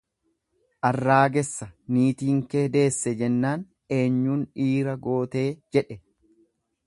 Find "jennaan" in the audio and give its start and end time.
3.19-3.67